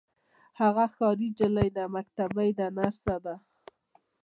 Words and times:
هغه 0.59 0.85
ښاري 0.95 1.27
نجلۍ 1.31 1.69
ده 1.77 1.83
مکتبۍ 1.95 2.49
ده 2.57 2.67
نرسه 2.77 3.15
ده. 3.25 3.35